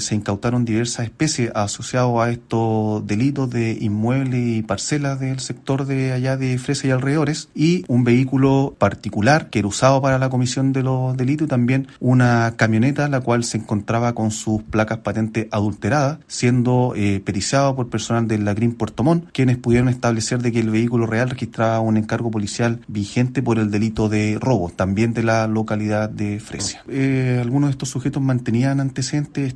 Se 0.00 0.14
incautaron 0.14 0.64
diversas 0.64 1.06
especies 1.06 1.50
asociadas 1.54 1.98
a 2.18 2.30
estos 2.30 3.06
delitos 3.06 3.50
de 3.50 3.78
inmuebles 3.80 4.40
y 4.58 4.62
parcelas 4.62 5.20
del 5.20 5.40
sector 5.40 5.86
de 5.86 6.12
allá 6.12 6.36
de 6.36 6.58
Fresa 6.58 6.86
y 6.86 6.90
alrededores 6.90 7.48
y 7.54 7.84
un 7.88 8.04
vehículo 8.04 8.74
particular 8.78 9.50
que 9.50 9.60
era 9.60 9.68
usado 9.68 10.00
para 10.00 10.18
la 10.18 10.28
comisión 10.28 10.72
de 10.72 10.82
los 10.82 11.16
delitos 11.16 11.46
y 11.46 11.48
también 11.48 11.88
una 12.00 12.54
camioneta 12.56 13.08
la 13.08 13.20
cual 13.20 13.44
se 13.44 13.58
encontraba 13.58 14.14
con 14.14 14.30
sus 14.30 14.62
placas 14.62 14.98
patentes 14.98 15.46
adulteradas 15.50 16.18
siendo 16.26 16.92
eh, 16.96 17.20
periciado 17.24 17.74
por 17.76 17.88
personal 17.88 18.28
de 18.28 18.38
la 18.38 18.54
Green 18.54 18.74
Puerto 18.74 19.02
Montt 19.02 19.30
quienes 19.32 19.56
pudieron 19.56 19.88
establecer 19.88 20.40
de 20.40 20.52
que 20.52 20.60
el 20.60 20.70
vehículo 20.70 21.06
real 21.06 21.30
registraba 21.30 21.80
un 21.80 21.96
encargo 21.96 22.30
policial 22.30 22.80
vigente 22.88 23.42
por 23.42 23.58
el 23.58 23.70
delito 23.70 24.08
de 24.08 24.38
robo 24.40 24.70
también 24.74 25.14
de 25.14 25.22
la 25.22 25.46
localidad 25.46 26.08
de 26.08 26.40
Fresia. 26.40 26.82
Eh, 26.88 27.38
algunos 27.40 27.68
de 27.68 27.72
estos 27.72 27.88
sujetos 27.88 28.22
mantenían 28.22 28.80
antecedentes 28.80 29.46